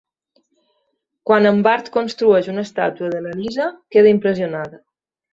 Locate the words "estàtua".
2.67-3.09